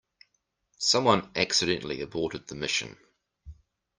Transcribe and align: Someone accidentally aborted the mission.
Someone 0.79 1.29
accidentally 1.35 2.01
aborted 2.01 2.47
the 2.47 2.55
mission. 2.55 2.97